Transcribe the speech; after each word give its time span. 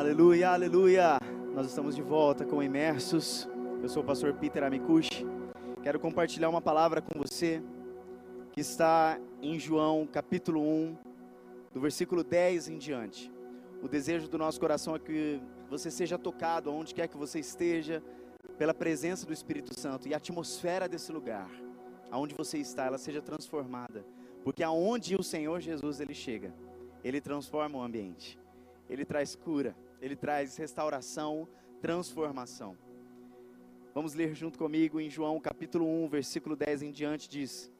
Aleluia, 0.00 0.48
aleluia. 0.48 1.18
Nós 1.54 1.66
estamos 1.66 1.94
de 1.94 2.00
volta 2.00 2.46
com 2.46 2.62
Imersos. 2.62 3.46
Eu 3.82 3.88
sou 3.90 4.02
o 4.02 4.06
pastor 4.06 4.32
Peter 4.32 4.64
Amikushi. 4.64 5.26
Quero 5.82 6.00
compartilhar 6.00 6.48
uma 6.48 6.62
palavra 6.62 7.02
com 7.02 7.18
você 7.18 7.62
que 8.50 8.62
está 8.62 9.20
em 9.42 9.58
João 9.58 10.06
capítulo 10.06 10.62
1, 10.62 10.96
do 11.74 11.80
versículo 11.82 12.24
10 12.24 12.68
em 12.68 12.78
diante. 12.78 13.30
O 13.82 13.88
desejo 13.88 14.26
do 14.26 14.38
nosso 14.38 14.58
coração 14.58 14.96
é 14.96 14.98
que 14.98 15.38
você 15.68 15.90
seja 15.90 16.16
tocado 16.16 16.70
aonde 16.70 16.94
quer 16.94 17.06
que 17.06 17.18
você 17.18 17.38
esteja 17.38 18.02
pela 18.56 18.72
presença 18.72 19.26
do 19.26 19.34
Espírito 19.34 19.78
Santo 19.78 20.08
e 20.08 20.14
a 20.14 20.16
atmosfera 20.16 20.88
desse 20.88 21.12
lugar, 21.12 21.50
aonde 22.10 22.34
você 22.34 22.56
está, 22.56 22.86
ela 22.86 22.96
seja 22.96 23.20
transformada, 23.20 24.02
porque 24.42 24.62
aonde 24.62 25.14
o 25.14 25.22
Senhor 25.22 25.60
Jesus 25.60 26.00
ele 26.00 26.14
chega, 26.14 26.54
ele 27.04 27.20
transforma 27.20 27.76
o 27.76 27.82
ambiente. 27.82 28.40
Ele 28.88 29.04
traz 29.04 29.36
cura, 29.36 29.76
ele 30.00 30.16
traz 30.16 30.56
restauração, 30.56 31.48
transformação. 31.80 32.76
Vamos 33.94 34.14
ler 34.14 34.34
junto 34.34 34.58
comigo 34.58 35.00
em 35.00 35.10
João 35.10 35.40
capítulo 35.40 35.86
1, 36.04 36.08
versículo 36.08 36.56
10 36.56 36.82
em 36.82 36.90
diante 36.90 37.28
diz: 37.28 37.70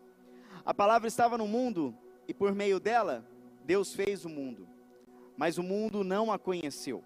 A 0.65 0.75
palavra 0.75 1.09
estava 1.09 1.39
no 1.39 1.47
mundo 1.47 1.97
e 2.29 2.35
por 2.35 2.55
meio 2.55 2.79
dela 2.79 3.25
Deus 3.65 3.95
fez 3.95 4.25
o 4.25 4.29
mundo, 4.29 4.69
mas 5.37 5.57
o 5.57 5.63
mundo 5.63 6.05
não 6.05 6.31
a 6.31 6.39
conheceu. 6.39 7.03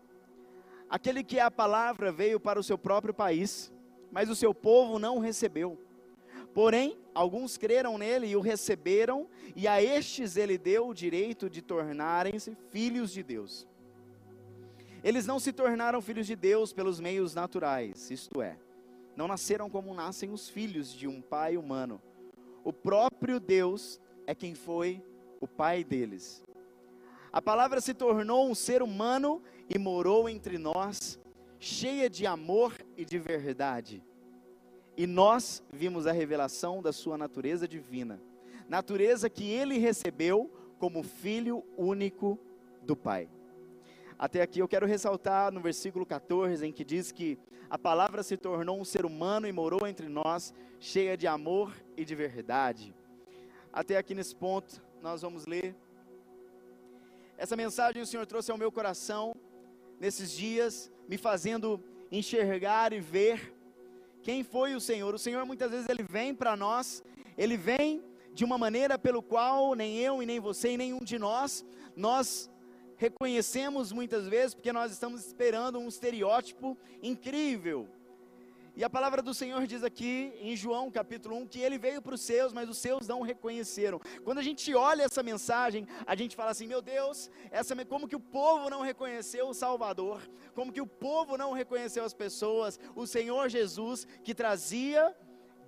Aquele 0.89 1.23
que 1.23 1.39
é 1.39 1.43
a 1.43 1.51
palavra 1.51 2.11
veio 2.11 2.41
para 2.41 2.59
o 2.59 2.63
seu 2.63 2.79
próprio 2.79 3.15
país, 3.15 3.73
mas 4.11 4.29
o 4.29 4.37
seu 4.37 4.55
povo 4.55 4.99
não 4.99 5.17
o 5.17 5.21
recebeu. 5.21 5.79
Porém, 6.53 6.97
alguns 7.13 7.57
creram 7.57 7.99
nele 7.99 8.29
e 8.29 8.37
o 8.37 8.41
receberam, 8.41 9.29
e 9.57 9.67
a 9.67 9.83
estes 9.83 10.37
ele 10.37 10.57
deu 10.57 10.89
o 10.89 10.95
direito 10.95 11.51
de 11.51 11.61
tornarem-se 11.61 12.57
filhos 12.71 13.13
de 13.13 13.25
Deus. 13.25 13.67
Eles 15.05 15.27
não 15.27 15.39
se 15.39 15.53
tornaram 15.53 16.01
filhos 16.01 16.27
de 16.27 16.35
Deus 16.35 16.73
pelos 16.73 16.99
meios 16.99 17.35
naturais, 17.35 18.11
isto 18.11 18.41
é, 18.41 18.59
não 19.15 19.29
nasceram 19.29 19.69
como 19.69 19.93
nascem 19.93 20.31
os 20.31 20.49
filhos 20.49 20.91
de 20.91 21.07
um 21.07 21.21
pai 21.21 21.59
humano. 21.59 22.01
O 22.65 22.73
próprio 22.73 23.39
Deus 23.39 24.01
é 24.27 24.35
quem 24.35 24.55
foi 24.55 25.05
o 25.43 25.47
pai 25.47 25.85
deles. 25.85 26.43
A 27.31 27.43
palavra 27.43 27.83
se 27.83 27.93
tornou 27.93 28.49
um 28.49 28.55
ser 28.55 28.83
humano 28.83 29.43
e 29.69 29.79
morou 29.79 30.27
entre 30.27 30.57
nós, 30.57 31.21
cheia 31.59 32.09
de 32.09 32.27
amor 32.27 32.73
e 32.97 33.05
de 33.05 33.19
verdade. 33.19 34.03
E 34.97 35.07
nós 35.07 35.63
vimos 35.71 36.07
a 36.07 36.13
revelação 36.13 36.81
da 36.81 36.95
sua 36.95 37.19
natureza 37.19 37.69
divina, 37.69 38.23
natureza 38.67 39.29
que 39.29 39.45
ele 39.51 39.77
recebeu 39.77 40.51
como 40.79 41.03
filho 41.03 41.63
único 41.77 42.39
do 42.81 42.97
Pai. 42.97 43.29
Até 44.19 44.43
aqui 44.43 44.61
eu 44.61 44.69
quero 44.69 44.87
ressaltar 44.87 45.53
no 45.53 45.61
versículo 45.61 46.07
14, 46.07 46.67
em 46.67 46.73
que 46.73 46.85
diz 46.85 47.11
que 47.11 47.39
a 47.69 47.77
palavra 47.77 48.23
se 48.23 48.37
tornou 48.37 48.81
um 48.81 48.85
ser 48.85 49.05
humano 49.05 49.49
e 49.49 49.53
morou 49.53 49.87
entre 49.87 50.09
nós, 50.09 50.55
cheia 50.79 51.17
de 51.17 51.27
amor 51.27 51.75
e 51.97 52.05
de 52.05 52.15
verdade. 52.15 52.95
Até 53.73 53.97
aqui 53.97 54.15
nesse 54.15 54.35
ponto, 54.35 54.81
nós 55.03 55.23
vamos 55.23 55.47
ler. 55.47 55.75
Essa 57.37 57.57
mensagem 57.57 58.01
o 58.01 58.07
Senhor 58.07 58.25
trouxe 58.27 58.53
ao 58.53 58.59
meu 58.59 58.71
coração 58.71 59.35
nesses 59.99 60.31
dias, 60.31 60.93
me 61.09 61.19
fazendo 61.19 61.83
enxergar 62.13 62.93
e 62.93 63.01
ver 63.01 63.53
quem 64.23 64.45
foi 64.45 64.75
o 64.75 64.81
Senhor. 64.81 65.13
O 65.13 65.19
Senhor 65.19 65.45
muitas 65.45 65.71
vezes 65.71 65.89
ele 65.89 66.05
vem 66.05 66.33
para 66.33 66.57
nós, 66.57 67.03
ele 67.37 67.57
vem 67.57 68.03
de 68.33 68.45
uma 68.45 68.57
maneira 68.57 68.97
pelo 68.97 69.23
qual 69.23 69.75
nem 69.75 69.99
eu 69.99 70.23
e 70.23 70.27
nem 70.27 70.39
você 70.39 70.71
e 70.73 70.77
nenhum 70.77 71.01
de 71.01 71.19
nós 71.19 71.65
nós 71.97 72.51
reconhecemos 72.97 73.93
muitas 73.93 74.27
vezes 74.29 74.55
porque 74.55 74.73
nós 74.73 74.93
estamos 74.93 75.25
esperando 75.25 75.79
um 75.79 75.89
estereótipo 75.89 76.77
incrível. 77.03 77.89
E 78.77 78.83
a 78.83 78.91
palavra 78.91 79.23
do 79.23 79.33
Senhor 79.33 79.65
diz 79.69 79.85
aqui 79.85 80.33
em 80.41 80.57
João 80.57 80.91
capítulo 80.91 81.37
1 81.37 81.47
que 81.47 81.61
ele 81.61 81.79
veio 81.79 82.03
para 82.03 82.17
os 82.17 82.21
seus, 82.21 82.53
mas 82.53 82.69
os 82.69 82.79
seus 82.79 83.07
não 83.07 83.21
o 83.21 83.23
reconheceram. 83.23 84.01
Quando 84.25 84.39
a 84.39 84.43
gente 84.43 84.75
olha 84.75 85.05
essa 85.05 85.23
mensagem, 85.23 85.87
a 86.05 86.17
gente 86.17 86.35
fala 86.35 86.51
assim: 86.51 86.67
meu 86.67 86.83
Deus, 86.83 87.31
essa, 87.53 87.77
como 87.87 88.09
que 88.09 88.17
o 88.17 88.21
povo 88.21 88.69
não 88.69 88.81
reconheceu 88.81 89.49
o 89.49 89.55
Salvador, 89.55 90.29
como 90.57 90.73
que 90.73 90.81
o 90.81 90.87
povo 90.89 91.39
não 91.39 91.53
reconheceu 91.53 92.05
as 92.05 92.13
pessoas, 92.13 92.81
o 92.97 93.07
Senhor 93.07 93.49
Jesus 93.49 94.09
que 94.25 94.35
trazia 94.35 95.15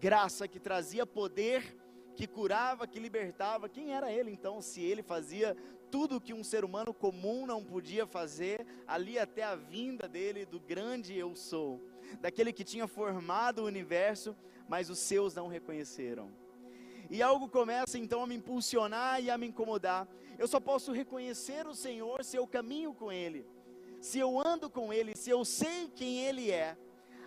graça, 0.01 0.49
que 0.49 0.59
trazia 0.59 1.07
poder, 1.07 1.77
que 2.17 2.27
curava, 2.27 2.89
que 2.89 2.99
libertava. 2.99 3.69
Quem 3.69 3.95
era 3.95 4.11
ele 4.11 4.33
então, 4.33 4.61
se 4.61 4.81
ele 4.81 5.03
fazia 5.03 5.57
tudo 5.97 6.21
que 6.21 6.35
um 6.35 6.45
ser 6.45 6.63
humano 6.63 6.93
comum 6.93 7.47
não 7.47 7.65
podia 7.65 8.07
fazer, 8.07 8.67
ali 8.87 9.19
até 9.19 9.43
a 9.43 9.55
vinda 9.55 10.07
dele, 10.07 10.45
do 10.45 10.61
grande 10.61 11.17
eu 11.17 11.35
sou, 11.35 11.81
daquele 12.21 12.53
que 12.53 12.63
tinha 12.63 12.87
formado 12.87 13.61
o 13.63 13.65
universo, 13.65 14.37
mas 14.69 14.91
os 14.91 14.99
seus 14.99 15.35
não 15.35 15.47
reconheceram. 15.49 16.31
E 17.09 17.23
algo 17.23 17.49
começa 17.49 17.97
então 17.97 18.23
a 18.23 18.27
me 18.27 18.35
impulsionar 18.35 19.23
e 19.23 19.31
a 19.31 19.39
me 19.39 19.47
incomodar. 19.47 20.07
Eu 20.39 20.47
só 20.47 20.61
posso 20.61 20.93
reconhecer 20.93 21.67
o 21.67 21.75
Senhor 21.75 22.23
se 22.23 22.37
eu 22.37 22.47
caminho 22.47 22.93
com 22.93 23.11
Ele, 23.11 23.47
se 23.99 24.19
eu 24.19 24.39
ando 24.39 24.69
com 24.69 24.93
Ele, 24.93 25.17
se 25.17 25.31
eu 25.31 25.47
sei 25.47 25.89
quem 25.89 26.27
Ele 26.27 26.51
é. 26.51 26.77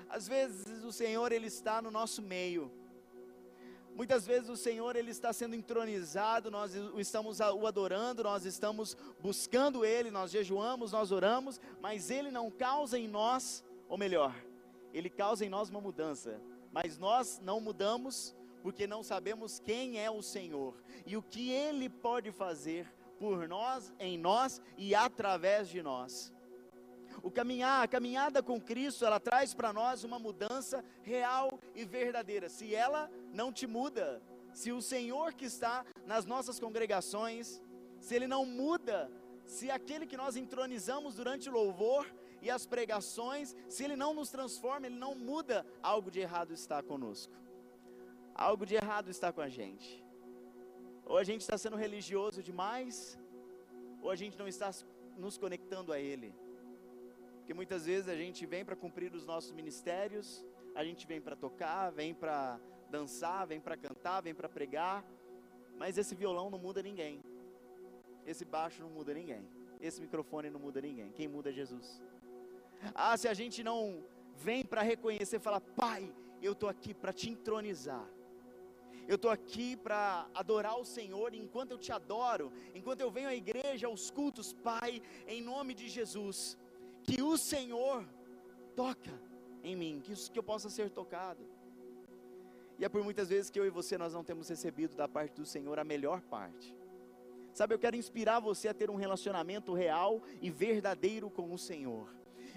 Às 0.07 0.27
vezes 0.27 0.83
o 0.83 0.91
Senhor 0.91 1.31
Ele 1.31 1.47
está 1.47 1.81
no 1.81 1.89
nosso 1.89 2.21
meio, 2.21 2.71
Muitas 3.99 4.25
vezes 4.25 4.47
o 4.47 4.55
Senhor 4.55 4.95
ele 4.95 5.11
está 5.11 5.33
sendo 5.33 5.55
entronizado, 5.55 6.49
nós 6.49 6.73
estamos 6.95 7.41
o 7.41 7.67
adorando, 7.67 8.23
nós 8.23 8.45
estamos 8.45 8.95
buscando 9.19 9.83
ele, 9.83 10.09
nós 10.09 10.31
jejuamos, 10.31 10.93
nós 10.93 11.11
oramos, 11.11 11.59
mas 11.81 12.09
ele 12.09 12.31
não 12.31 12.49
causa 12.49 12.97
em 12.97 13.09
nós, 13.09 13.61
ou 13.89 13.97
melhor, 13.97 14.33
ele 14.93 15.09
causa 15.09 15.45
em 15.45 15.49
nós 15.49 15.69
uma 15.69 15.81
mudança, 15.81 16.41
mas 16.71 16.97
nós 16.97 17.41
não 17.43 17.59
mudamos 17.59 18.33
porque 18.63 18.87
não 18.87 19.03
sabemos 19.03 19.59
quem 19.59 19.99
é 19.99 20.09
o 20.09 20.21
Senhor 20.21 20.81
e 21.05 21.17
o 21.17 21.21
que 21.21 21.51
ele 21.51 21.89
pode 21.89 22.31
fazer 22.31 22.87
por 23.19 23.49
nós, 23.49 23.93
em 23.99 24.17
nós 24.17 24.61
e 24.77 24.95
através 24.95 25.67
de 25.67 25.83
nós. 25.83 26.31
O 27.21 27.31
caminhar, 27.31 27.83
a 27.83 27.87
caminhada 27.87 28.41
com 28.41 28.59
Cristo, 28.59 29.05
ela 29.05 29.19
traz 29.19 29.53
para 29.53 29.73
nós 29.73 30.03
uma 30.03 30.19
mudança 30.19 30.83
real 31.01 31.59
e 31.75 31.85
verdadeira. 31.85 32.49
Se 32.49 32.73
ela 32.73 33.09
não 33.33 33.51
te 33.51 33.67
muda, 33.67 34.21
se 34.53 34.71
o 34.71 34.81
Senhor 34.81 35.33
que 35.33 35.45
está 35.45 35.85
nas 36.05 36.25
nossas 36.25 36.59
congregações, 36.59 37.61
se 37.99 38.15
ele 38.15 38.27
não 38.27 38.45
muda, 38.45 39.11
se 39.45 39.69
aquele 39.69 40.05
que 40.05 40.17
nós 40.17 40.35
entronizamos 40.35 41.15
durante 41.15 41.49
o 41.49 41.51
louvor 41.51 42.05
e 42.41 42.49
as 42.49 42.65
pregações, 42.65 43.55
se 43.67 43.83
ele 43.83 43.95
não 43.95 44.13
nos 44.13 44.29
transforma, 44.29 44.87
ele 44.87 44.95
não 44.95 45.13
muda, 45.15 45.65
algo 45.81 46.09
de 46.09 46.19
errado 46.19 46.53
está 46.53 46.81
conosco. 46.81 47.33
Algo 48.33 48.65
de 48.65 48.75
errado 48.75 49.09
está 49.09 49.33
com 49.33 49.41
a 49.41 49.49
gente. 49.49 50.03
Ou 51.05 51.17
a 51.17 51.23
gente 51.23 51.41
está 51.41 51.57
sendo 51.57 51.75
religioso 51.75 52.41
demais, 52.41 53.19
ou 54.01 54.09
a 54.09 54.15
gente 54.15 54.37
não 54.37 54.47
está 54.47 54.71
nos 55.17 55.37
conectando 55.37 55.91
a 55.91 55.99
Ele. 55.99 56.33
Porque 57.49 57.61
muitas 57.61 57.87
vezes 57.87 58.07
a 58.07 58.15
gente 58.15 58.45
vem 58.45 58.63
para 58.63 58.75
cumprir 58.75 59.11
os 59.11 59.25
nossos 59.25 59.51
ministérios, 59.51 60.45
a 60.75 60.83
gente 60.83 61.07
vem 61.07 61.19
para 61.19 61.35
tocar, 61.35 61.89
vem 61.89 62.13
para 62.13 62.59
dançar, 62.91 63.47
vem 63.47 63.59
para 63.59 63.75
cantar, 63.75 64.21
vem 64.21 64.35
para 64.35 64.47
pregar, 64.47 65.03
mas 65.75 65.97
esse 65.97 66.13
violão 66.13 66.51
não 66.51 66.59
muda 66.59 66.83
ninguém. 66.83 67.23
Esse 68.23 68.45
baixo 68.45 68.83
não 68.83 68.91
muda 68.91 69.15
ninguém. 69.15 69.49
Esse 69.81 69.99
microfone 69.99 70.51
não 70.51 70.59
muda 70.59 70.79
ninguém. 70.79 71.11
Quem 71.11 71.27
muda 71.27 71.49
é 71.49 71.53
Jesus. 71.53 71.99
Ah, 72.93 73.17
se 73.17 73.27
a 73.27 73.33
gente 73.33 73.63
não 73.63 74.03
vem 74.35 74.63
para 74.63 74.83
reconhecer, 74.83 75.37
e 75.37 75.39
falar, 75.39 75.59
Pai, 75.59 76.13
eu 76.43 76.51
estou 76.51 76.69
aqui 76.69 76.93
para 76.93 77.11
te 77.11 77.31
entronizar. 77.31 78.07
Eu 79.07 79.15
estou 79.15 79.31
aqui 79.31 79.75
para 79.75 80.29
adorar 80.35 80.79
o 80.79 80.85
Senhor. 80.85 81.33
Enquanto 81.33 81.71
eu 81.71 81.79
te 81.79 81.91
adoro, 81.91 82.53
enquanto 82.75 83.01
eu 83.01 83.09
venho 83.09 83.27
à 83.27 83.33
igreja, 83.33 83.87
aos 83.87 84.11
cultos, 84.11 84.53
Pai, 84.53 85.01
em 85.25 85.41
nome 85.41 85.73
de 85.73 85.89
Jesus 85.89 86.55
que 87.09 87.21
o 87.23 87.37
Senhor 87.37 88.07
toca 88.75 89.11
em 89.63 89.75
mim, 89.75 89.99
que, 90.03 90.13
que 90.13 90.37
eu 90.37 90.43
possa 90.43 90.69
ser 90.69 90.91
tocado. 90.91 91.43
E 92.77 92.85
é 92.85 92.89
por 92.89 93.03
muitas 93.03 93.29
vezes 93.29 93.49
que 93.49 93.59
eu 93.59 93.65
e 93.65 93.69
você 93.69 93.97
nós 93.97 94.13
não 94.13 94.23
temos 94.23 94.47
recebido 94.47 94.95
da 94.95 95.07
parte 95.07 95.33
do 95.33 95.45
Senhor 95.45 95.79
a 95.79 95.83
melhor 95.83 96.21
parte. 96.21 96.77
Sabe, 97.51 97.73
eu 97.73 97.79
quero 97.79 97.95
inspirar 97.95 98.39
você 98.39 98.67
a 98.67 98.73
ter 98.73 98.89
um 98.91 98.95
relacionamento 98.95 99.73
real 99.73 100.21
e 100.39 100.51
verdadeiro 100.51 101.29
com 101.31 101.51
o 101.51 101.57
Senhor. 101.57 102.07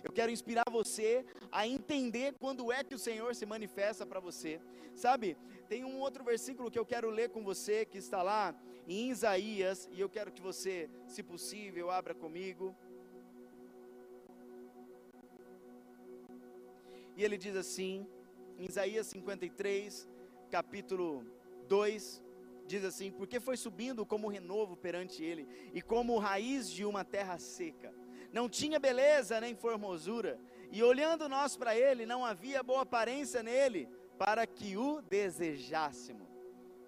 Eu 0.04 0.12
quero 0.12 0.31
inspirar 0.31 0.64
você 0.70 1.25
a 1.50 1.66
entender 1.66 2.34
quando 2.38 2.70
é 2.70 2.84
que 2.84 2.94
o 2.94 2.99
Senhor 2.99 3.34
se 3.34 3.46
manifesta 3.46 4.04
para 4.04 4.20
você. 4.20 4.60
Sabe, 4.94 5.37
tem 5.69 5.84
um 5.84 5.99
outro 5.99 6.22
versículo 6.22 6.70
que 6.70 6.78
eu 6.78 6.84
quero 6.84 7.08
ler 7.08 7.31
com 7.31 7.43
você 7.43 7.87
que 7.87 7.99
está 7.99 8.22
lá 8.22 8.54
em 8.87 9.10
Isaías, 9.10 9.88
e 9.93 10.00
eu 10.00 10.08
quero 10.08 10.31
que 10.31 10.43
você, 10.43 10.90
se 11.06 11.22
possível, 11.22 11.90
abra 11.90 12.14
comigo. 12.14 12.76
E 17.17 17.25
ele 17.25 17.37
diz 17.37 17.56
assim, 17.56 18.06
em 18.59 18.67
Isaías 18.67 19.06
53, 19.09 20.09
capítulo 20.50 21.25
2, 21.69 22.23
diz 22.67 22.85
assim: 22.85 23.11
Porque 23.11 23.41
foi 23.41 23.56
subindo 23.56 24.06
como 24.06 24.29
renovo 24.29 24.76
perante 24.76 25.23
ele, 25.23 25.47
e 25.73 25.82
como 25.82 26.19
raiz 26.19 26.70
de 26.70 26.85
uma 26.85 27.05
terra 27.05 27.38
seca, 27.38 27.93
não 28.32 28.49
tinha 28.49 28.79
beleza 28.79 29.41
nem 29.41 29.55
formosura, 29.55 30.38
e 30.70 30.82
olhando 30.82 31.29
nós 31.29 31.56
para 31.56 31.76
ele, 31.76 32.06
não 32.06 32.25
havia 32.25 32.62
boa 32.62 32.82
aparência 32.82 33.43
nele, 33.43 33.88
para 34.19 34.47
que 34.47 34.76
o 34.76 35.03
desejássemos. 35.03 36.29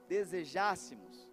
Desejássemos. 0.09 1.29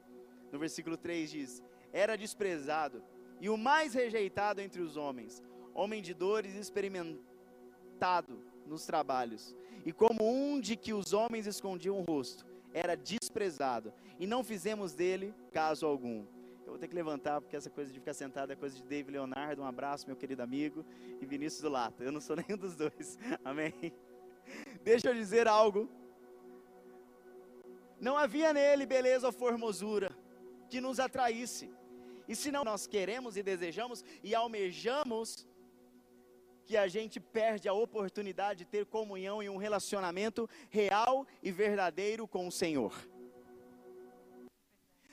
No 0.52 0.60
versículo 0.60 0.98
3 0.98 1.32
diz: 1.32 1.64
Era 1.94 2.18
desprezado 2.18 3.04
e 3.40 3.50
o 3.50 3.58
mais 3.58 3.94
rejeitado 3.94 4.62
entre 4.62 4.82
os 4.82 4.98
homens, 4.98 5.42
homem 5.74 6.02
de 6.02 6.14
dores, 6.14 6.56
experimentado 6.56 8.44
nos 8.66 8.86
trabalhos, 8.86 9.56
e 9.86 9.92
como 9.92 10.18
um 10.22 10.60
de 10.60 10.76
que 10.76 10.94
os 10.94 11.14
homens 11.14 11.48
escondiam 11.48 12.00
o 12.00 12.04
rosto, 12.04 12.46
era 12.74 12.96
desprezado, 12.96 13.94
e 14.20 14.26
não 14.26 14.44
fizemos 14.44 14.94
dele 14.94 15.34
caso 15.52 15.86
algum. 15.86 16.26
Eu 16.66 16.76
vou 16.76 16.78
ter 16.78 16.88
que 16.88 16.96
levantar, 16.96 17.42
porque 17.42 17.56
essa 17.56 17.70
coisa 17.70 17.92
de 17.92 18.00
ficar 18.00 18.14
sentado 18.14 18.52
é 18.54 18.56
coisa 18.56 18.78
de 18.78 18.84
David 18.84 19.12
Leonardo. 19.12 19.62
Um 19.62 19.66
abraço, 19.66 20.08
meu 20.08 20.16
querido 20.16 20.42
amigo, 20.42 20.86
e 21.20 21.26
Vinícius 21.26 21.62
do 21.62 21.70
Lata. 21.70 22.02
Eu 22.02 22.14
não 22.14 22.22
sou 22.22 22.36
nenhum 22.38 22.58
dos 22.58 22.76
dois. 22.76 23.20
Amém? 23.44 23.74
Deixa 24.82 25.10
eu 25.10 25.14
dizer 25.14 25.50
algo. 25.50 25.90
Não 28.00 28.18
havia 28.18 28.54
nele 28.54 28.86
beleza 28.86 29.28
ou 29.28 29.34
formosura 29.34 30.10
que 30.70 30.80
nos 30.80 31.00
atraísse. 31.00 31.70
E 32.28 32.36
se 32.36 32.52
não 32.52 32.64
nós 32.64 32.88
queremos 32.88 33.36
e 33.36 33.44
desejamos 33.44 34.06
e 34.24 34.34
almejamos 34.34 35.46
que 36.72 36.78
a 36.78 36.88
gente 36.88 37.20
perde 37.20 37.68
a 37.68 37.74
oportunidade 37.74 38.60
de 38.60 38.66
ter 38.66 38.86
comunhão 38.86 39.44
e 39.44 39.50
um 39.50 39.58
relacionamento 39.58 40.50
real 40.70 41.28
e 41.44 41.52
verdadeiro 41.52 42.26
com 42.26 42.48
o 42.48 42.52
Senhor. 42.52 42.94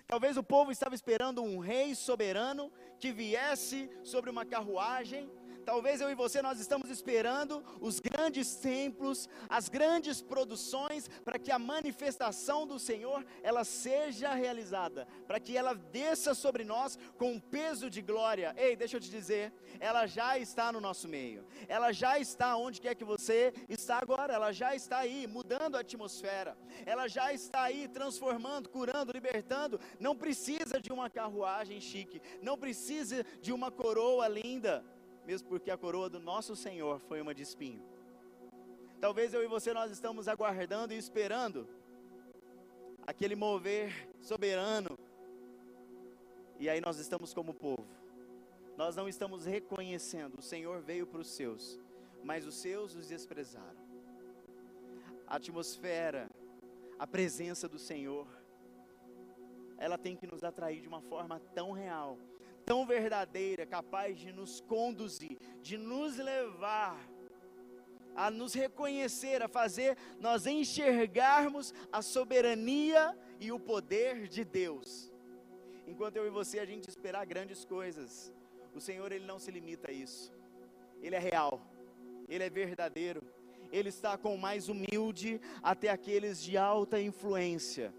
Talvez 0.06 0.36
o 0.36 0.42
povo 0.44 0.70
estava 0.70 0.94
esperando 0.94 1.42
um 1.42 1.58
rei 1.58 1.96
soberano 1.96 2.70
que 3.00 3.10
viesse 3.10 3.90
sobre 4.04 4.30
uma 4.30 4.46
carruagem 4.46 5.28
Talvez 5.68 6.00
eu 6.00 6.10
e 6.10 6.14
você 6.14 6.40
nós 6.40 6.58
estamos 6.58 6.88
esperando 6.88 7.62
os 7.78 8.00
grandes 8.00 8.54
templos, 8.54 9.28
as 9.50 9.68
grandes 9.68 10.22
produções 10.22 11.10
para 11.22 11.38
que 11.38 11.52
a 11.52 11.58
manifestação 11.58 12.66
do 12.66 12.78
Senhor 12.78 13.22
ela 13.42 13.64
seja 13.64 14.32
realizada, 14.32 15.06
para 15.26 15.38
que 15.38 15.54
ela 15.54 15.74
desça 15.74 16.32
sobre 16.32 16.64
nós 16.64 16.98
com 17.18 17.32
um 17.32 17.38
peso 17.38 17.90
de 17.90 18.00
glória. 18.00 18.54
Ei, 18.56 18.76
deixa 18.76 18.96
eu 18.96 19.00
te 19.02 19.10
dizer, 19.10 19.52
ela 19.78 20.06
já 20.06 20.38
está 20.38 20.72
no 20.72 20.80
nosso 20.80 21.06
meio. 21.06 21.44
Ela 21.68 21.92
já 21.92 22.18
está 22.18 22.56
onde 22.56 22.80
quer 22.80 22.94
que 22.94 23.04
você 23.04 23.52
está 23.68 23.98
agora, 23.98 24.32
ela 24.32 24.52
já 24.52 24.74
está 24.74 25.00
aí 25.00 25.26
mudando 25.26 25.76
a 25.76 25.80
atmosfera. 25.80 26.56
Ela 26.86 27.08
já 27.08 27.30
está 27.30 27.64
aí 27.64 27.86
transformando, 27.88 28.70
curando, 28.70 29.12
libertando. 29.12 29.78
Não 30.00 30.16
precisa 30.16 30.80
de 30.80 30.90
uma 30.90 31.10
carruagem 31.10 31.78
chique, 31.78 32.22
não 32.40 32.56
precisa 32.56 33.22
de 33.42 33.52
uma 33.52 33.70
coroa 33.70 34.26
linda 34.28 34.82
mesmo 35.28 35.46
porque 35.46 35.70
a 35.70 35.76
coroa 35.76 36.08
do 36.08 36.18
nosso 36.18 36.56
Senhor 36.56 36.98
foi 37.00 37.20
uma 37.20 37.34
de 37.34 37.42
espinho. 37.42 37.82
Talvez 38.98 39.34
eu 39.34 39.44
e 39.44 39.46
você 39.46 39.74
nós 39.74 39.90
estamos 39.90 40.26
aguardando 40.26 40.94
e 40.94 40.96
esperando 40.96 41.68
aquele 43.06 43.36
mover 43.36 44.08
soberano. 44.22 44.98
E 46.58 46.66
aí 46.66 46.80
nós 46.80 46.98
estamos 46.98 47.34
como 47.34 47.52
povo. 47.52 47.86
Nós 48.74 48.96
não 48.96 49.06
estamos 49.06 49.44
reconhecendo, 49.44 50.38
o 50.38 50.42
Senhor 50.42 50.80
veio 50.80 51.06
para 51.06 51.20
os 51.20 51.28
seus, 51.28 51.78
mas 52.24 52.46
os 52.46 52.54
seus 52.54 52.94
os 52.94 53.06
desprezaram. 53.06 53.82
A 55.26 55.36
atmosfera, 55.36 56.26
a 56.98 57.06
presença 57.06 57.68
do 57.68 57.78
Senhor, 57.78 58.26
ela 59.76 59.98
tem 59.98 60.16
que 60.16 60.26
nos 60.26 60.42
atrair 60.42 60.80
de 60.80 60.88
uma 60.88 61.02
forma 61.02 61.38
tão 61.54 61.72
real 61.72 62.16
tão 62.68 62.84
verdadeira, 62.84 63.64
capaz 63.64 64.18
de 64.18 64.30
nos 64.30 64.60
conduzir, 64.60 65.38
de 65.62 65.78
nos 65.78 66.18
levar 66.18 66.98
a 68.14 68.30
nos 68.30 68.52
reconhecer, 68.52 69.42
a 69.42 69.48
fazer 69.48 69.96
nós 70.20 70.44
enxergarmos 70.44 71.72
a 71.90 72.02
soberania 72.02 73.16
e 73.40 73.50
o 73.50 73.58
poder 73.58 74.28
de 74.28 74.44
Deus. 74.44 75.10
Enquanto 75.86 76.16
eu 76.16 76.26
e 76.26 76.30
você 76.30 76.58
a 76.58 76.66
gente 76.66 76.90
esperar 76.90 77.24
grandes 77.24 77.64
coisas, 77.64 78.30
o 78.74 78.80
Senhor 78.80 79.12
ele 79.12 79.24
não 79.24 79.38
se 79.38 79.50
limita 79.50 79.90
a 79.90 79.94
isso. 79.94 80.30
Ele 81.00 81.16
é 81.16 81.18
real. 81.18 81.62
Ele 82.28 82.44
é 82.44 82.50
verdadeiro. 82.50 83.22
Ele 83.72 83.88
está 83.88 84.18
com 84.18 84.34
o 84.34 84.38
mais 84.38 84.68
humilde 84.68 85.40
até 85.62 85.88
aqueles 85.88 86.42
de 86.42 86.58
alta 86.58 87.00
influência. 87.00 87.94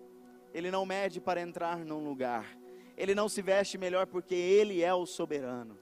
Ele 0.54 0.70
não 0.70 0.86
mede 0.86 1.20
para 1.20 1.42
entrar 1.42 1.78
num 1.84 2.04
lugar 2.04 2.59
ele 3.00 3.16
não 3.16 3.30
se 3.30 3.42
veste 3.42 3.78
melhor 3.78 4.06
porque 4.06 4.36
ele 4.36 4.84
é 4.84 4.94
o 4.94 5.06
soberano. 5.06 5.80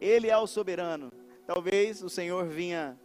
Ele 0.00 0.28
é 0.28 0.38
o 0.38 0.46
soberano. 0.46 1.12
Talvez 1.46 2.02
o 2.02 2.08
Senhor 2.08 2.46
vinha 2.46 2.98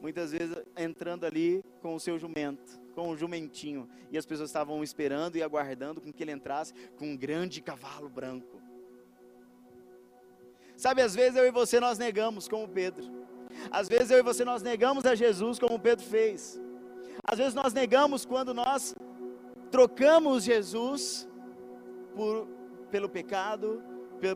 muitas 0.00 0.30
vezes 0.30 0.56
entrando 0.76 1.26
ali 1.26 1.64
com 1.82 1.96
o 1.96 2.00
seu 2.00 2.16
jumento, 2.16 2.80
com 2.94 3.10
o 3.10 3.16
jumentinho, 3.16 3.88
e 4.10 4.16
as 4.16 4.24
pessoas 4.24 4.50
estavam 4.50 4.82
esperando 4.84 5.36
e 5.36 5.42
aguardando 5.42 6.00
com 6.00 6.12
que 6.12 6.22
ele 6.22 6.30
entrasse 6.30 6.72
com 6.96 7.06
um 7.06 7.16
grande 7.16 7.60
cavalo 7.60 8.08
branco. 8.08 8.62
Sabe, 10.76 11.02
às 11.02 11.14
vezes 11.14 11.36
eu 11.36 11.46
e 11.46 11.50
você 11.50 11.80
nós 11.80 11.98
negamos 11.98 12.48
como 12.48 12.68
Pedro. 12.68 13.04
Às 13.70 13.88
vezes 13.88 14.12
eu 14.12 14.18
e 14.18 14.22
você 14.22 14.44
nós 14.44 14.62
negamos 14.62 15.04
a 15.04 15.16
Jesus 15.16 15.58
como 15.58 15.78
Pedro 15.78 16.06
fez. 16.06 16.60
Às 17.24 17.38
vezes 17.38 17.52
nós 17.52 17.72
negamos 17.72 18.24
quando 18.24 18.54
nós 18.54 18.94
trocamos 19.70 20.44
Jesus 20.44 21.28
por 22.14 22.59
pelo 22.90 23.08
pecado, 23.08 23.82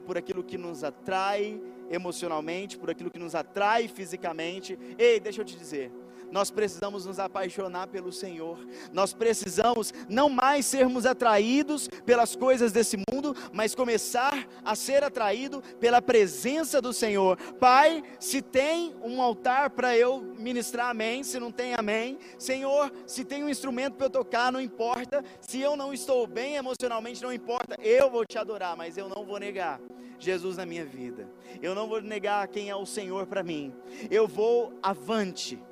por 0.06 0.16
aquilo 0.16 0.42
que 0.42 0.56
nos 0.56 0.82
atrai 0.82 1.60
emocionalmente, 1.90 2.78
por 2.78 2.90
aquilo 2.90 3.10
que 3.10 3.18
nos 3.18 3.34
atrai 3.34 3.88
fisicamente. 3.88 4.78
Ei, 4.98 5.20
deixa 5.20 5.40
eu 5.40 5.44
te 5.44 5.56
dizer, 5.56 5.92
nós 6.30 6.50
precisamos 6.50 7.06
nos 7.06 7.18
apaixonar 7.18 7.88
pelo 7.88 8.12
Senhor. 8.12 8.58
Nós 8.92 9.12
precisamos 9.12 9.92
não 10.08 10.28
mais 10.28 10.66
sermos 10.66 11.06
atraídos 11.06 11.88
pelas 12.04 12.34
coisas 12.34 12.72
desse 12.72 12.96
mundo, 12.96 13.34
mas 13.52 13.74
começar 13.74 14.46
a 14.64 14.74
ser 14.74 15.04
atraído 15.04 15.62
pela 15.80 16.02
presença 16.02 16.80
do 16.80 16.92
Senhor. 16.92 17.36
Pai, 17.54 18.02
se 18.18 18.42
tem 18.42 18.94
um 19.02 19.20
altar 19.22 19.70
para 19.70 19.96
eu 19.96 20.20
ministrar, 20.38 20.90
amém. 20.90 21.22
Se 21.22 21.38
não 21.38 21.52
tem, 21.52 21.74
amém. 21.74 22.18
Senhor, 22.38 22.92
se 23.06 23.24
tem 23.24 23.44
um 23.44 23.48
instrumento 23.48 23.94
para 23.94 24.06
eu 24.06 24.10
tocar, 24.10 24.52
não 24.52 24.60
importa. 24.60 25.24
Se 25.40 25.60
eu 25.60 25.76
não 25.76 25.92
estou 25.92 26.26
bem 26.26 26.56
emocionalmente, 26.56 27.22
não 27.22 27.32
importa. 27.32 27.76
Eu 27.80 28.10
vou 28.10 28.24
te 28.24 28.38
adorar, 28.38 28.76
mas 28.76 28.96
eu 28.96 29.08
não 29.08 29.24
vou 29.24 29.38
negar 29.38 29.80
Jesus 30.18 30.56
na 30.56 30.66
minha 30.66 30.84
vida. 30.84 31.28
Eu 31.62 31.74
não 31.74 31.86
vou 31.86 32.00
negar 32.00 32.46
quem 32.48 32.70
é 32.70 32.76
o 32.76 32.86
Senhor 32.86 33.26
para 33.26 33.42
mim. 33.42 33.72
Eu 34.10 34.26
vou 34.26 34.72
avante 34.82 35.62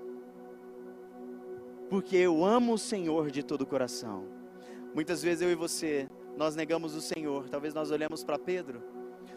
porque 1.93 2.17
eu 2.17 2.43
amo 2.43 2.73
o 2.73 2.79
Senhor 2.79 3.31
de 3.31 3.43
todo 3.43 3.61
o 3.61 3.67
coração. 3.67 4.25
Muitas 4.95 5.23
vezes 5.23 5.43
eu 5.43 5.51
e 5.51 5.55
você, 5.55 6.09
nós 6.39 6.57
negamos 6.57 6.95
o 6.95 7.03
Senhor. 7.03 7.51
Talvez 7.51 7.75
nós 7.75 7.91
olhamos 7.91 8.25
para 8.25 8.39
Pedro, 8.39 8.83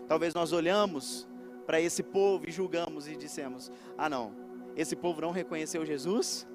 talvez 0.08 0.34
nós 0.34 0.54
olhamos 0.54 1.28
para 1.66 1.82
esse 1.82 2.02
povo 2.02 2.48
e 2.48 2.54
julgamos 2.54 3.10
e 3.10 3.18
dissemos: 3.18 3.70
Ah, 3.98 4.08
não, 4.08 4.34
esse 4.74 4.96
povo 4.96 5.20
não 5.20 5.32
reconheceu 5.32 5.86
Jesus? 5.86 6.48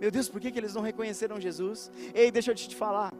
Meu 0.00 0.10
Deus, 0.10 0.30
por 0.30 0.40
que, 0.40 0.50
que 0.50 0.58
eles 0.58 0.74
não 0.74 0.80
reconheceram 0.80 1.38
Jesus? 1.38 1.92
Ei, 2.14 2.30
deixa 2.30 2.52
eu 2.52 2.54
te 2.54 2.74
falar. 2.74 3.12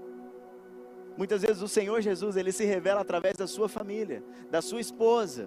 Muitas 1.14 1.42
vezes 1.42 1.60
o 1.60 1.68
Senhor 1.68 2.00
Jesus, 2.00 2.38
ele 2.38 2.52
se 2.52 2.64
revela 2.64 3.02
através 3.02 3.36
da 3.36 3.46
sua 3.46 3.68
família, 3.68 4.24
da 4.50 4.62
sua 4.62 4.80
esposa, 4.80 5.46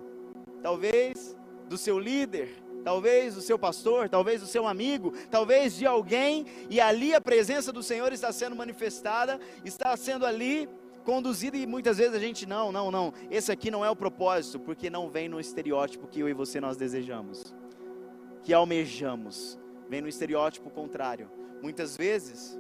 talvez 0.62 1.36
do 1.68 1.76
seu 1.76 1.98
líder, 1.98 2.61
talvez 2.84 3.38
o 3.38 3.42
seu 3.42 3.58
pastor, 3.58 4.10
talvez 4.10 4.42
o 4.42 4.48
seu 4.48 4.68
amigo, 4.68 5.14
talvez 5.30 5.76
de 5.76 5.86
alguém, 5.86 6.46
e 6.70 6.80
ali 6.80 7.14
a 7.14 7.22
presença 7.22 7.72
do 7.72 7.84
Senhor 7.84 8.12
está 8.12 8.32
sendo 8.32 8.56
manifestada, 8.56 9.40
está 9.64 9.96
sendo 9.96 10.26
ali 10.26 10.70
conduzida 11.04 11.58
e 11.58 11.66
muitas 11.66 11.98
vezes 11.98 12.16
a 12.16 12.20
gente 12.20 12.46
não, 12.46 12.72
não, 12.72 12.92
não. 12.92 13.14
Esse 13.30 13.52
aqui 13.52 13.72
não 13.72 13.84
é 13.84 13.90
o 13.90 13.96
propósito, 13.96 14.60
porque 14.60 14.90
não 14.90 15.10
vem 15.10 15.28
no 15.28 15.40
estereótipo 15.40 16.08
que 16.08 16.20
eu 16.20 16.30
e 16.30 16.34
você 16.34 16.60
nós 16.62 16.78
desejamos, 16.78 17.54
que 18.44 18.54
almejamos. 18.54 19.60
Vem 19.90 20.02
no 20.02 20.08
estereótipo 20.08 20.70
contrário. 20.70 21.30
Muitas 21.62 21.98
vezes 21.98 22.58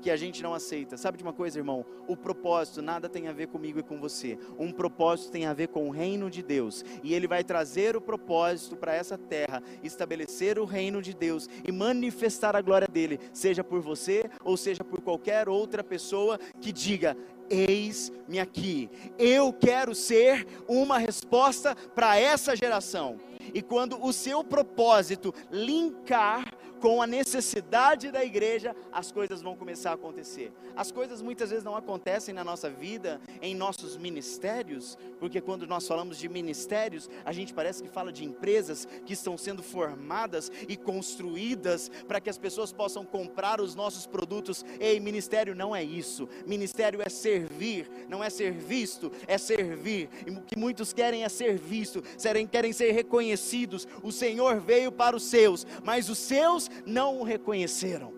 que 0.00 0.10
a 0.10 0.16
gente 0.16 0.42
não 0.42 0.54
aceita. 0.54 0.96
Sabe 0.96 1.18
de 1.18 1.22
uma 1.22 1.32
coisa, 1.32 1.58
irmão? 1.58 1.84
O 2.06 2.16
propósito 2.16 2.80
nada 2.80 3.08
tem 3.08 3.28
a 3.28 3.32
ver 3.32 3.48
comigo 3.48 3.78
e 3.78 3.82
com 3.82 3.98
você. 4.00 4.38
Um 4.58 4.72
propósito 4.72 5.30
tem 5.30 5.46
a 5.46 5.52
ver 5.52 5.68
com 5.68 5.88
o 5.88 5.90
reino 5.90 6.30
de 6.30 6.42
Deus. 6.42 6.84
E 7.02 7.14
Ele 7.14 7.26
vai 7.26 7.44
trazer 7.44 7.96
o 7.96 8.00
propósito 8.00 8.76
para 8.76 8.94
essa 8.94 9.18
terra, 9.18 9.62
estabelecer 9.82 10.58
o 10.58 10.64
reino 10.64 11.02
de 11.02 11.14
Deus 11.14 11.48
e 11.66 11.72
manifestar 11.72 12.56
a 12.56 12.62
glória 12.62 12.88
dele, 12.88 13.18
seja 13.32 13.62
por 13.62 13.80
você 13.80 14.30
ou 14.44 14.56
seja 14.56 14.84
por 14.84 15.00
qualquer 15.00 15.48
outra 15.48 15.82
pessoa 15.82 16.38
que 16.60 16.72
diga: 16.72 17.16
Eis-me 17.50 18.38
aqui. 18.38 18.90
Eu 19.18 19.52
quero 19.52 19.94
ser 19.94 20.46
uma 20.66 20.98
resposta 20.98 21.74
para 21.94 22.18
essa 22.18 22.54
geração. 22.54 23.18
e 23.54 23.62
quando 23.62 24.04
o 24.04 24.12
seu 24.12 24.44
propósito 24.44 25.32
linkar 25.50 26.44
com 26.80 27.02
a 27.02 27.06
necessidade 27.06 28.10
da 28.10 28.24
igreja, 28.24 28.74
as 28.92 29.12
coisas 29.12 29.42
vão 29.42 29.56
começar 29.56 29.90
a 29.90 29.94
acontecer. 29.94 30.52
As 30.76 30.90
coisas 30.90 31.20
muitas 31.20 31.50
vezes 31.50 31.64
não 31.64 31.76
acontecem 31.76 32.34
na 32.34 32.44
nossa 32.44 32.70
vida, 32.70 33.20
em 33.42 33.54
nossos 33.54 33.96
ministérios, 33.96 34.96
porque 35.18 35.40
quando 35.40 35.66
nós 35.66 35.86
falamos 35.86 36.18
de 36.18 36.28
ministérios, 36.28 37.08
a 37.24 37.32
gente 37.32 37.52
parece 37.52 37.82
que 37.82 37.88
fala 37.88 38.12
de 38.12 38.24
empresas 38.24 38.86
que 39.04 39.12
estão 39.12 39.36
sendo 39.36 39.62
formadas 39.62 40.50
e 40.68 40.76
construídas 40.76 41.90
para 42.06 42.20
que 42.20 42.30
as 42.30 42.38
pessoas 42.38 42.72
possam 42.72 43.04
comprar 43.04 43.60
os 43.60 43.74
nossos 43.74 44.06
produtos. 44.06 44.64
Ei, 44.78 45.00
ministério 45.00 45.54
não 45.54 45.74
é 45.74 45.82
isso. 45.82 46.28
Ministério 46.46 47.00
é 47.02 47.08
servir, 47.08 47.90
não 48.08 48.22
é 48.22 48.30
ser 48.30 48.52
visto, 48.52 49.10
é 49.26 49.36
servir. 49.36 50.08
E 50.26 50.30
o 50.30 50.40
que 50.42 50.58
muitos 50.58 50.92
querem 50.92 51.24
é 51.24 51.28
ser 51.28 51.58
visto, 51.58 52.02
querem 52.50 52.72
ser 52.72 52.92
reconhecidos. 52.92 53.86
O 54.02 54.12
Senhor 54.12 54.60
veio 54.60 54.92
para 54.92 55.16
os 55.16 55.24
seus, 55.24 55.66
mas 55.84 56.08
os 56.08 56.18
seus 56.18 56.67
não 56.86 57.18
o 57.18 57.22
reconheceram. 57.22 58.12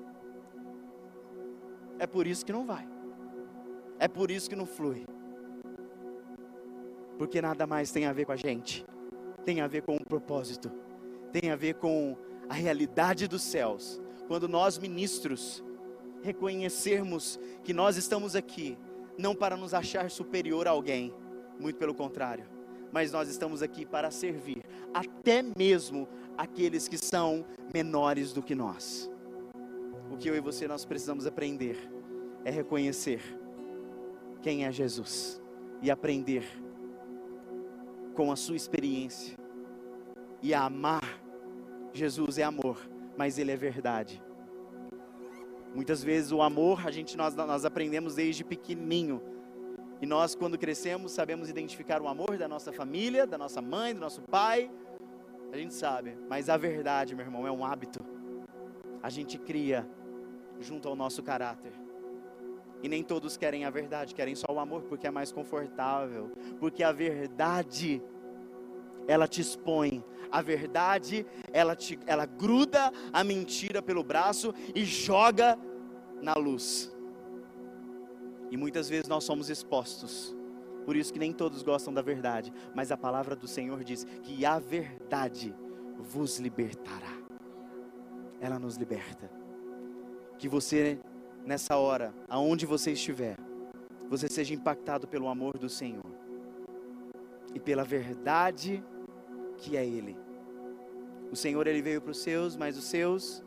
É 1.98 2.06
por 2.06 2.26
isso 2.26 2.44
que 2.44 2.52
não 2.52 2.64
vai. 2.64 2.88
É 3.98 4.08
por 4.08 4.30
isso 4.30 4.48
que 4.48 4.56
não 4.56 4.66
flui. 4.66 5.04
Porque 7.18 7.42
nada 7.42 7.66
mais 7.66 7.92
tem 7.92 8.06
a 8.06 8.12
ver 8.12 8.24
com 8.24 8.32
a 8.32 8.36
gente. 8.36 8.84
Tem 9.44 9.60
a 9.60 9.66
ver 9.66 9.82
com 9.82 9.96
o 9.96 10.04
propósito. 10.04 10.70
Tem 11.32 11.50
a 11.50 11.56
ver 11.56 11.74
com 11.74 12.16
a 12.48 12.54
realidade 12.54 13.28
dos 13.28 13.42
céus. 13.42 14.00
Quando 14.26 14.48
nós 14.48 14.78
ministros 14.78 15.62
reconhecermos 16.22 17.38
que 17.62 17.72
nós 17.72 17.96
estamos 17.96 18.34
aqui 18.34 18.78
não 19.18 19.34
para 19.34 19.56
nos 19.56 19.74
achar 19.74 20.10
superior 20.10 20.66
a 20.66 20.70
alguém, 20.70 21.14
muito 21.58 21.76
pelo 21.76 21.94
contrário, 21.94 22.46
mas 22.92 23.12
nós 23.12 23.28
estamos 23.28 23.62
aqui 23.62 23.84
para 23.84 24.10
servir 24.10 24.62
até 24.92 25.42
mesmo 25.42 26.08
aqueles 26.40 26.88
que 26.88 26.96
são 26.96 27.44
menores 27.72 28.32
do 28.32 28.42
que 28.42 28.54
nós. 28.54 29.10
O 30.10 30.16
que 30.16 30.26
eu 30.26 30.34
e 30.34 30.40
você 30.40 30.66
nós 30.66 30.86
precisamos 30.86 31.26
aprender 31.26 31.76
é 32.46 32.50
reconhecer 32.50 33.20
quem 34.40 34.64
é 34.64 34.72
Jesus 34.72 35.38
e 35.82 35.90
aprender 35.90 36.42
com 38.14 38.32
a 38.32 38.36
sua 38.36 38.56
experiência 38.56 39.36
e 40.42 40.54
a 40.54 40.64
amar. 40.64 41.20
Jesus 41.92 42.38
é 42.38 42.42
amor, 42.42 42.78
mas 43.18 43.36
ele 43.36 43.50
é 43.50 43.56
verdade. 43.56 44.22
Muitas 45.74 46.02
vezes 46.02 46.32
o 46.32 46.40
amor 46.40 46.86
a 46.86 46.90
gente 46.90 47.18
nós, 47.18 47.34
nós 47.34 47.66
aprendemos 47.66 48.14
desde 48.14 48.42
pequenininho. 48.42 49.20
E 50.00 50.06
nós 50.06 50.34
quando 50.34 50.56
crescemos 50.56 51.12
sabemos 51.12 51.50
identificar 51.50 52.00
o 52.00 52.08
amor 52.08 52.38
da 52.38 52.48
nossa 52.48 52.72
família, 52.72 53.26
da 53.26 53.36
nossa 53.36 53.60
mãe, 53.60 53.92
do 53.92 54.00
nosso 54.00 54.22
pai, 54.22 54.70
a 55.52 55.56
gente 55.56 55.74
sabe, 55.74 56.16
mas 56.28 56.48
a 56.48 56.56
verdade, 56.56 57.14
meu 57.14 57.24
irmão, 57.24 57.46
é 57.46 57.50
um 57.50 57.64
hábito. 57.64 58.00
A 59.02 59.10
gente 59.10 59.38
cria 59.38 59.88
junto 60.60 60.88
ao 60.88 60.94
nosso 60.94 61.22
caráter. 61.22 61.72
E 62.82 62.88
nem 62.88 63.02
todos 63.02 63.36
querem 63.36 63.64
a 63.64 63.70
verdade, 63.70 64.14
querem 64.14 64.34
só 64.34 64.46
o 64.50 64.58
amor 64.60 64.82
porque 64.82 65.06
é 65.06 65.10
mais 65.10 65.32
confortável. 65.32 66.30
Porque 66.58 66.82
a 66.82 66.92
verdade, 66.92 68.02
ela 69.08 69.26
te 69.26 69.40
expõe. 69.40 70.04
A 70.30 70.40
verdade, 70.40 71.26
ela, 71.52 71.74
te, 71.74 71.98
ela 72.06 72.24
gruda 72.24 72.92
a 73.12 73.24
mentira 73.24 73.82
pelo 73.82 74.04
braço 74.04 74.54
e 74.74 74.84
joga 74.84 75.58
na 76.22 76.34
luz. 76.34 76.94
E 78.50 78.56
muitas 78.56 78.88
vezes 78.88 79.08
nós 79.08 79.24
somos 79.24 79.50
expostos 79.50 80.36
por 80.90 80.96
isso 80.96 81.12
que 81.12 81.20
nem 81.20 81.32
todos 81.32 81.62
gostam 81.62 81.94
da 81.94 82.02
verdade, 82.02 82.52
mas 82.74 82.90
a 82.90 82.96
palavra 82.96 83.36
do 83.36 83.46
Senhor 83.46 83.84
diz 83.84 84.02
que 84.24 84.44
a 84.44 84.58
verdade 84.58 85.54
vos 85.96 86.40
libertará. 86.40 87.16
Ela 88.40 88.58
nos 88.58 88.74
liberta. 88.74 89.30
Que 90.36 90.48
você 90.48 90.98
nessa 91.46 91.76
hora, 91.76 92.12
aonde 92.28 92.66
você 92.66 92.90
estiver, 92.90 93.36
você 94.08 94.26
seja 94.26 94.52
impactado 94.52 95.06
pelo 95.06 95.28
amor 95.28 95.56
do 95.58 95.68
Senhor 95.68 96.10
e 97.54 97.60
pela 97.60 97.84
verdade 97.84 98.82
que 99.58 99.76
é 99.76 99.86
ele. 99.86 100.18
O 101.30 101.36
Senhor 101.36 101.68
ele 101.68 101.82
veio 101.82 102.02
para 102.02 102.10
os 102.10 102.18
seus, 102.18 102.56
mas 102.56 102.76
os 102.76 102.86
seus 102.86 103.44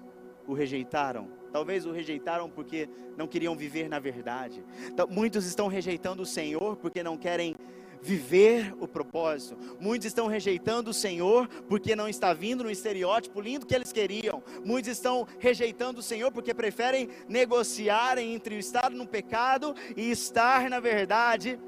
o 0.47 0.53
rejeitaram. 0.53 1.27
Talvez 1.53 1.85
o 1.85 1.91
rejeitaram 1.91 2.49
porque 2.49 2.89
não 3.15 3.27
queriam 3.27 3.55
viver 3.55 3.87
na 3.87 3.99
verdade. 3.99 4.65
Muitos 5.07 5.45
estão 5.45 5.67
rejeitando 5.67 6.23
o 6.23 6.25
Senhor 6.25 6.75
porque 6.77 7.03
não 7.03 7.15
querem 7.15 7.55
viver 8.01 8.73
o 8.79 8.87
propósito. 8.87 9.55
Muitos 9.79 10.07
estão 10.07 10.25
rejeitando 10.25 10.87
o 10.89 10.93
Senhor 10.93 11.47
porque 11.69 11.95
não 11.95 12.09
está 12.09 12.33
vindo 12.33 12.63
no 12.63 12.71
estereótipo 12.71 13.39
lindo 13.39 13.67
que 13.67 13.75
eles 13.75 13.93
queriam. 13.93 14.41
Muitos 14.65 14.91
estão 14.91 15.27
rejeitando 15.37 15.99
o 15.99 16.03
Senhor 16.03 16.31
porque 16.31 16.55
preferem 16.55 17.07
negociar 17.29 18.17
entre 18.17 18.57
estar 18.57 18.89
no 18.89 19.05
pecado 19.05 19.75
e 19.95 20.09
estar 20.09 20.67
na 20.71 20.79
verdade. 20.79 21.59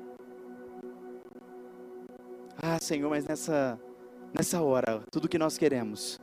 Ah, 2.60 2.80
Senhor, 2.82 3.08
mas 3.08 3.24
nessa 3.26 3.80
nessa 4.34 4.62
hora, 4.64 5.04
tudo 5.12 5.30
que 5.30 5.38
nós 5.38 5.60
queremos 5.60 6.20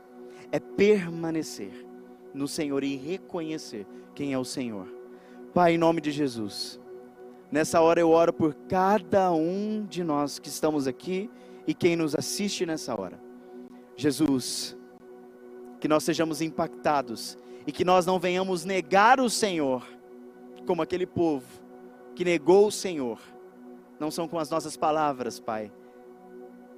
é 0.51 0.59
permanecer 0.59 1.92
no 2.35 2.49
Senhor 2.49 2.83
e 2.83 2.97
reconhecer 2.97 3.87
quem 4.15 4.33
é 4.33 4.39
o 4.39 4.45
Senhor. 4.45 4.87
Pai, 5.55 5.75
em 5.75 5.79
nome 5.79 6.01
de 6.01 6.11
Jesus, 6.11 6.81
nessa 7.51 7.81
hora 7.81 8.01
eu 8.01 8.11
oro 8.11 8.33
por 8.33 8.55
cada 8.69 9.31
um 9.33 9.85
de 9.89 10.03
nós 10.03 10.39
que 10.39 10.49
estamos 10.49 10.87
aqui 10.87 11.31
e 11.67 11.75
quem 11.75 11.97
nos 11.97 12.15
assiste 12.15 12.65
nessa 12.65 12.99
hora. 12.99 13.21
Jesus, 13.97 14.77
que 15.79 15.89
nós 15.89 16.05
sejamos 16.05 16.41
impactados 16.41 17.37
e 17.67 17.73
que 17.73 17.85
nós 17.85 18.07
não 18.07 18.19
venhamos 18.19 18.65
negar 18.65 19.21
o 19.21 19.29
Senhor, 19.29 19.87
como 20.67 20.83
aquele 20.83 21.07
povo 21.07 21.47
que 22.15 22.25
negou 22.25 22.67
o 22.67 22.73
Senhor. 22.73 23.19
Não 23.99 24.11
são 24.11 24.27
com 24.27 24.39
as 24.39 24.51
nossas 24.51 24.77
palavras, 24.77 25.39
Pai, 25.39 25.73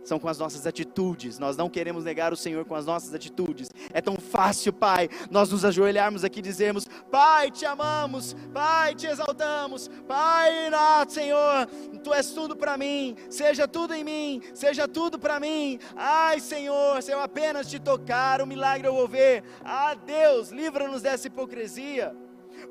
são 0.04 0.18
com 0.18 0.28
as 0.28 0.38
nossas 0.38 0.66
atitudes. 0.66 1.38
Nós 1.38 1.56
não 1.56 1.68
queremos 1.68 2.04
negar 2.04 2.32
o 2.32 2.36
Senhor 2.36 2.64
com 2.64 2.74
as 2.74 2.86
nossas 2.86 3.14
atitudes. 3.14 3.68
É 3.92 4.00
tão 4.00 4.16
fácil, 4.16 4.72
Pai, 4.72 5.08
nós 5.30 5.50
nos 5.50 5.64
ajoelharmos 5.64 6.24
aqui 6.24 6.40
e 6.40 6.42
dizermos: 6.42 6.86
Pai, 7.10 7.50
te 7.50 7.64
amamos, 7.64 8.36
Pai, 8.52 8.94
te 8.94 9.06
exaltamos, 9.06 9.88
Pai, 10.06 10.70
nosso 10.70 11.14
Senhor, 11.14 11.66
tu 12.02 12.12
és 12.12 12.30
tudo 12.30 12.56
para 12.56 12.76
mim, 12.76 13.16
seja 13.30 13.66
tudo 13.66 13.94
em 13.94 14.04
mim, 14.04 14.42
seja 14.52 14.86
tudo 14.86 15.18
para 15.18 15.40
mim. 15.40 15.78
Ai, 15.96 16.40
Senhor, 16.40 17.02
se 17.02 17.12
eu 17.12 17.20
apenas 17.20 17.68
te 17.68 17.78
tocar, 17.78 18.42
o 18.42 18.46
milagre 18.46 18.86
eu 18.86 18.94
vou 18.94 19.08
ver. 19.08 19.42
Ah, 19.64 19.94
Deus, 19.94 20.50
livra-nos 20.50 21.02
dessa 21.02 21.26
hipocrisia 21.26 22.14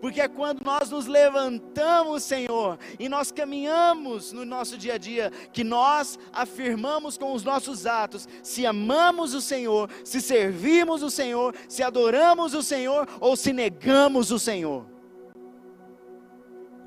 porque 0.02 0.22
é 0.22 0.28
quando 0.28 0.64
nós 0.64 0.90
nos 0.90 1.08
levantamos, 1.08 2.24
Senhor, 2.24 2.78
e 3.00 3.08
nós 3.08 3.32
caminhamos 3.32 4.32
no 4.32 4.46
nosso 4.46 4.78
dia 4.78 4.96
a 4.96 4.98
dia, 4.98 5.32
que 5.52 5.64
nós 5.64 6.20
afirmamos 6.32 7.18
com 7.18 7.34
os 7.34 7.44
nossos 7.44 7.86
atos 7.86 8.28
se 8.42 8.66
amamos 8.66 9.34
o 9.34 9.42
Senhor, 9.42 9.90
se 10.04 10.22
servimos 10.22 11.04
o 11.04 11.10
Senhor, 11.10 11.56
se 11.68 11.84
adoramos 11.84 12.54
o 12.54 12.64
Senhor 12.64 13.08
ou 13.20 13.36
se 13.36 13.54
negamos 13.54 14.32
o 14.32 14.40
Senhor. 14.40 14.86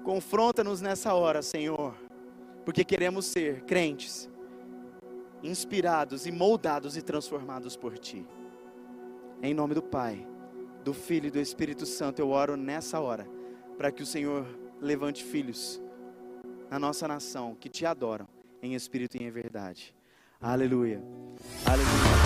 Confronta-nos 0.05 0.81
nessa 0.81 1.15
hora, 1.15 1.43
Senhor, 1.43 1.95
porque 2.65 2.85
queremos 2.85 3.27
ser 3.27 3.63
crentes, 3.63 4.31
inspirados 5.43 6.27
e 6.27 6.33
moldados 6.33 6.97
e 6.97 7.03
transformados 7.03 7.77
por 7.77 7.99
Ti. 7.99 8.27
Em 9.43 9.53
nome 9.53 9.75
do 9.75 9.83
Pai 9.83 10.27
do 10.87 10.95
Filho 10.95 11.27
e 11.27 11.31
do 11.33 11.41
Espírito 11.41 11.85
Santo, 11.85 12.21
eu 12.21 12.31
oro 12.31 12.57
nessa 12.57 13.01
hora, 13.01 13.27
para 13.77 13.91
que 13.91 14.05
o 14.05 14.07
Senhor 14.07 14.47
levante 14.81 15.25
filhos 15.25 15.83
na 16.71 16.79
nossa 16.79 17.09
nação 17.09 17.57
que 17.57 17.69
te 17.69 17.85
adoram 17.85 18.29
em 18.63 18.73
espírito 18.73 19.17
e 19.17 19.25
em 19.25 19.31
verdade. 19.33 19.93
Aleluia. 20.41 21.03
Aleluia. 21.65 22.26